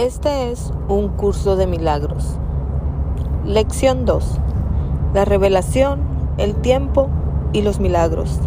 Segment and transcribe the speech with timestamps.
[0.00, 2.38] Este es un curso de milagros.
[3.44, 4.38] Lección 2.
[5.12, 6.00] La revelación,
[6.38, 7.08] el tiempo
[7.52, 8.40] y los milagros.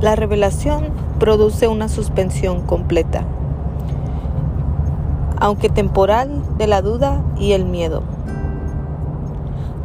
[0.00, 0.86] La revelación
[1.18, 3.26] produce una suspensión completa,
[5.38, 8.02] aunque temporal, de la duda y el miedo.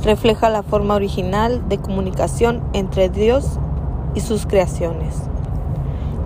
[0.06, 3.60] Refleja la forma original de comunicación entre Dios
[4.16, 5.24] y sus creaciones,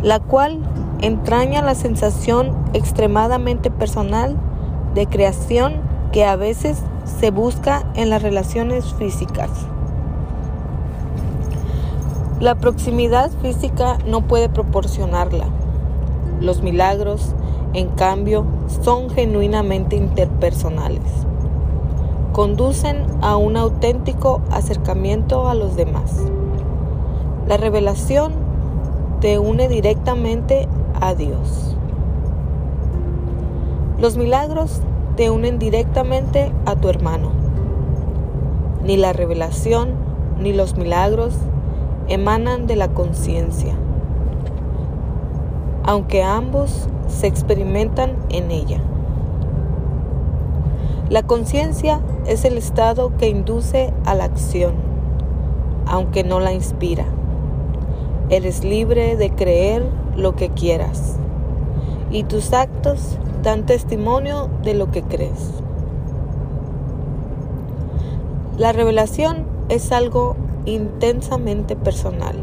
[0.03, 0.59] la cual
[1.01, 4.37] entraña la sensación extremadamente personal
[4.93, 9.49] de creación que a veces se busca en las relaciones físicas.
[12.39, 15.45] La proximidad física no puede proporcionarla.
[16.39, 17.35] Los milagros,
[17.73, 18.45] en cambio,
[18.83, 21.03] son genuinamente interpersonales.
[22.33, 26.15] Conducen a un auténtico acercamiento a los demás.
[27.47, 28.33] La revelación
[29.19, 30.67] te une directamente
[31.01, 31.75] a Dios.
[33.99, 34.81] Los milagros
[35.17, 37.31] te unen directamente a tu hermano.
[38.83, 39.89] Ni la revelación
[40.39, 41.35] ni los milagros
[42.07, 43.75] emanan de la conciencia,
[45.83, 48.79] aunque ambos se experimentan en ella.
[51.09, 54.75] La conciencia es el estado que induce a la acción,
[55.85, 57.05] aunque no la inspira.
[58.29, 61.17] Eres libre de creer lo que quieras
[62.11, 65.51] y tus actos dan testimonio de lo que crees.
[68.57, 72.35] La revelación es algo intensamente personal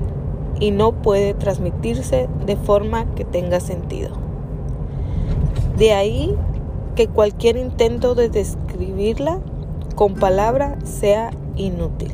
[0.58, 4.10] y no puede transmitirse de forma que tenga sentido.
[5.76, 6.34] De ahí
[6.96, 9.38] que cualquier intento de describirla
[9.94, 12.12] con palabra sea inútil.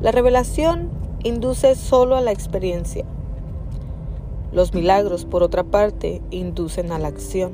[0.00, 0.88] La revelación
[1.22, 3.04] induce solo a la experiencia.
[4.56, 7.52] Los milagros, por otra parte, inducen a la acción.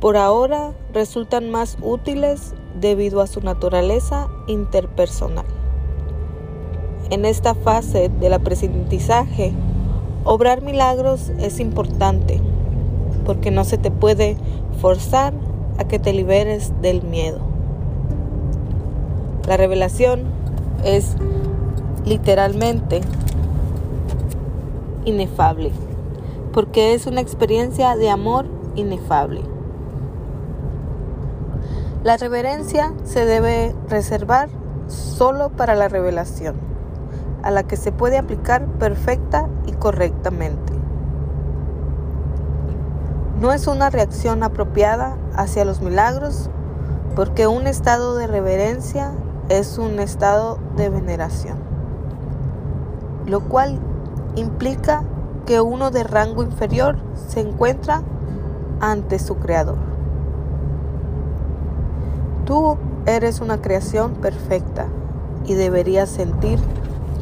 [0.00, 5.44] Por ahora resultan más útiles debido a su naturaleza interpersonal.
[7.10, 9.52] En esta fase del aprendizaje,
[10.24, 12.40] obrar milagros es importante
[13.26, 14.38] porque no se te puede
[14.80, 15.34] forzar
[15.76, 17.40] a que te liberes del miedo.
[19.46, 20.22] La revelación
[20.84, 21.16] es
[22.06, 23.02] literalmente
[25.04, 25.72] inefable,
[26.52, 29.42] porque es una experiencia de amor inefable.
[32.02, 34.48] La reverencia se debe reservar
[34.88, 36.56] solo para la revelación,
[37.42, 40.72] a la que se puede aplicar perfecta y correctamente.
[43.40, 46.50] No es una reacción apropiada hacia los milagros,
[47.16, 49.12] porque un estado de reverencia
[49.48, 51.70] es un estado de veneración
[53.30, 53.78] lo cual
[54.36, 55.02] implica
[55.46, 56.96] que uno de rango inferior
[57.28, 58.02] se encuentra
[58.80, 59.78] ante su creador.
[62.44, 62.76] Tú
[63.06, 64.86] eres una creación perfecta
[65.46, 66.58] y deberías sentir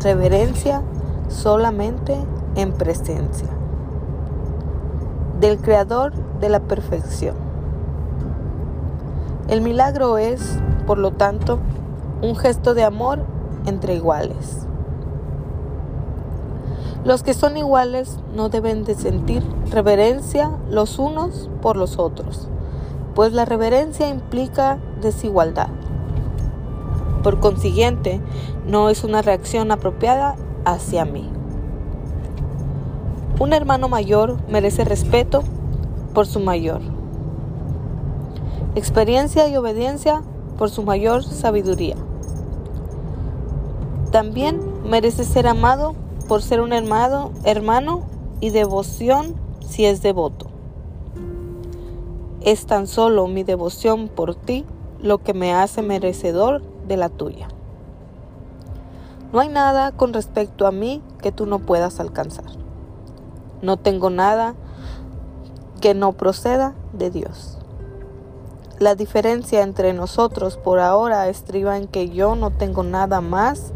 [0.03, 0.83] reverencia
[1.29, 2.17] solamente
[2.55, 3.49] en presencia
[5.41, 7.37] del creador de la perfección.
[9.49, 11.59] El milagro es, por lo tanto,
[12.23, 13.25] un gesto de amor
[13.67, 14.68] entre iguales.
[17.09, 22.49] Los que son iguales no deben de sentir reverencia los unos por los otros,
[23.15, 25.71] pues la reverencia implica desigualdad.
[27.23, 28.21] Por consiguiente,
[28.67, 30.37] no es una reacción apropiada
[30.67, 31.31] hacia mí.
[33.41, 35.45] Un hermano mayor merece respeto
[36.13, 36.83] por su mayor.
[38.75, 40.21] Experiencia y obediencia
[40.59, 41.97] por su mayor sabiduría.
[44.11, 45.95] También merece ser amado
[46.28, 48.03] por ser un hermano, hermano
[48.41, 49.34] y devoción
[49.66, 50.47] si es devoto.
[52.43, 54.65] Es tan solo mi devoción por ti
[55.00, 57.49] lo que me hace merecedor de la tuya.
[59.33, 62.47] No hay nada con respecto a mí que tú no puedas alcanzar.
[63.62, 64.55] No tengo nada
[65.81, 67.58] que no proceda de Dios.
[68.79, 73.73] La diferencia entre nosotros por ahora estriba en que yo no tengo nada más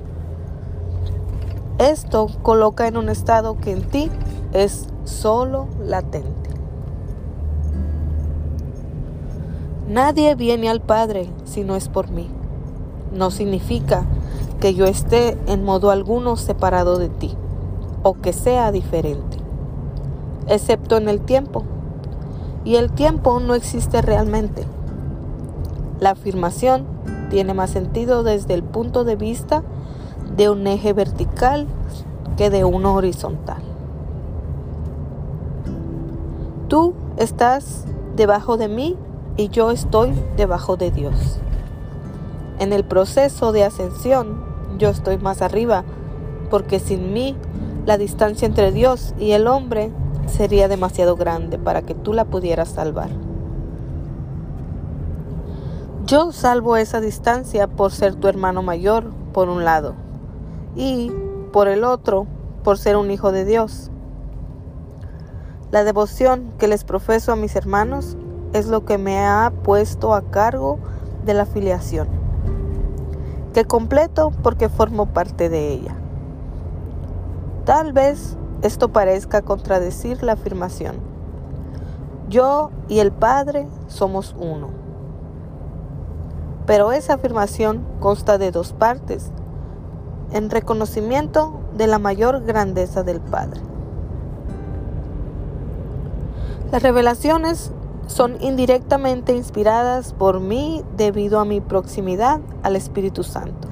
[1.90, 4.10] esto coloca en un estado que en ti
[4.52, 6.50] es solo latente.
[9.88, 12.30] Nadie viene al Padre si no es por mí.
[13.12, 14.04] No significa
[14.60, 17.36] que yo esté en modo alguno separado de ti
[18.02, 19.36] o que sea diferente,
[20.46, 21.64] excepto en el tiempo.
[22.64, 24.64] Y el tiempo no existe realmente.
[26.00, 26.86] La afirmación
[27.28, 29.62] tiene más sentido desde el punto de vista
[30.36, 31.66] de un eje vertical
[32.36, 33.62] que de uno horizontal.
[36.68, 37.84] Tú estás
[38.16, 38.96] debajo de mí
[39.36, 41.38] y yo estoy debajo de Dios.
[42.58, 44.42] En el proceso de ascensión,
[44.78, 45.84] yo estoy más arriba,
[46.50, 47.36] porque sin mí
[47.86, 49.90] la distancia entre Dios y el hombre
[50.26, 53.10] sería demasiado grande para que tú la pudieras salvar.
[56.06, 59.94] Yo salvo esa distancia por ser tu hermano mayor, por un lado,
[60.74, 61.12] y
[61.52, 62.26] por el otro,
[62.64, 63.90] por ser un hijo de Dios.
[65.70, 68.16] La devoción que les profeso a mis hermanos
[68.52, 70.78] es lo que me ha puesto a cargo
[71.24, 72.08] de la filiación,
[73.54, 75.94] que completo porque formo parte de ella.
[77.64, 80.96] Tal vez esto parezca contradecir la afirmación.
[82.28, 84.68] Yo y el Padre somos uno.
[86.66, 89.32] Pero esa afirmación consta de dos partes,
[90.32, 93.60] en reconocimiento de la mayor grandeza del Padre.
[96.70, 97.72] Las revelaciones
[98.06, 103.68] son indirectamente inspiradas por mí debido a mi proximidad al Espíritu Santo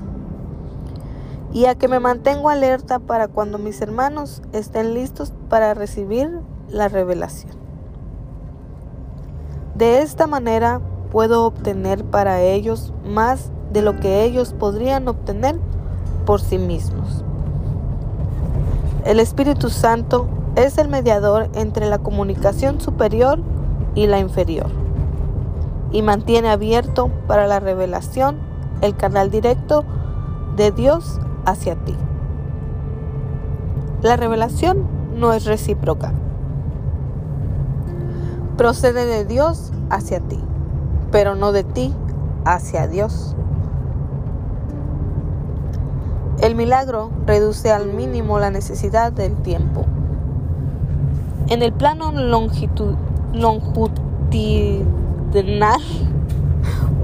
[1.53, 6.31] y a que me mantengo alerta para cuando mis hermanos estén listos para recibir
[6.69, 7.53] la revelación.
[9.75, 10.81] De esta manera
[11.11, 15.59] puedo obtener para ellos más de lo que ellos podrían obtener
[16.31, 17.25] por sí mismos.
[19.05, 23.41] El Espíritu Santo es el mediador entre la comunicación superior
[23.97, 24.71] y la inferior
[25.91, 28.39] y mantiene abierto para la revelación
[28.81, 29.83] el canal directo
[30.55, 31.97] de Dios hacia ti.
[34.01, 34.87] La revelación
[35.17, 36.13] no es recíproca.
[38.57, 40.39] Procede de Dios hacia ti,
[41.11, 41.93] pero no de ti
[42.45, 43.35] hacia Dios.
[46.43, 49.85] El milagro reduce al mínimo la necesidad del tiempo.
[51.49, 52.95] En el plano longitud,
[53.35, 54.87] longitudinal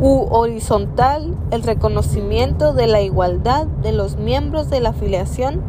[0.01, 5.61] u horizontal, el reconocimiento de la igualdad de los miembros de la afiliación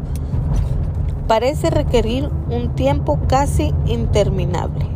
[1.26, 4.86] parece requerir un tiempo casi interminable.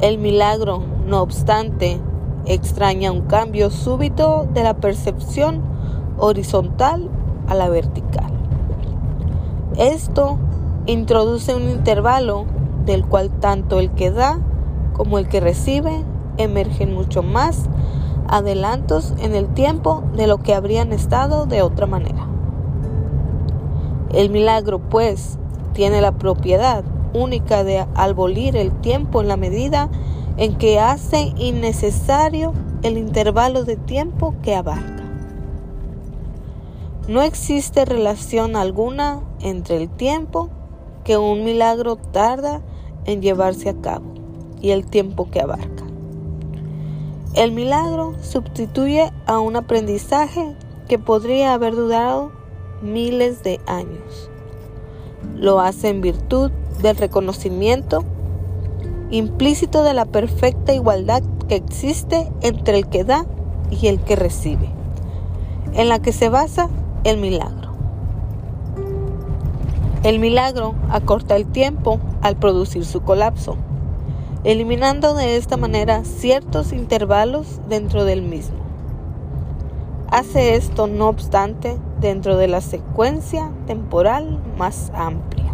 [0.00, 1.98] El milagro, no obstante,
[2.46, 5.73] extraña un cambio súbito de la percepción
[6.18, 7.10] horizontal
[7.48, 8.32] a la vertical.
[9.76, 10.38] Esto
[10.86, 12.44] introduce un intervalo
[12.84, 14.38] del cual tanto el que da
[14.92, 16.04] como el que recibe
[16.36, 17.68] emergen mucho más
[18.28, 22.26] adelantos en el tiempo de lo que habrían estado de otra manera.
[24.12, 25.38] El milagro, pues,
[25.72, 29.88] tiene la propiedad única de abolir el tiempo en la medida
[30.36, 32.52] en que hace innecesario
[32.82, 34.93] el intervalo de tiempo que abarca.
[37.06, 40.48] No existe relación alguna entre el tiempo
[41.04, 42.62] que un milagro tarda
[43.04, 44.06] en llevarse a cabo
[44.62, 45.84] y el tiempo que abarca.
[47.34, 50.56] El milagro sustituye a un aprendizaje
[50.88, 52.32] que podría haber durado
[52.80, 54.30] miles de años.
[55.36, 56.50] Lo hace en virtud
[56.80, 58.02] del reconocimiento
[59.10, 63.26] implícito de la perfecta igualdad que existe entre el que da
[63.70, 64.70] y el que recibe,
[65.74, 66.70] en la que se basa
[67.04, 67.72] el milagro.
[70.02, 73.56] El milagro acorta el tiempo al producir su colapso,
[74.42, 78.58] eliminando de esta manera ciertos intervalos dentro del mismo.
[80.10, 85.53] Hace esto, no obstante, dentro de la secuencia temporal más amplia.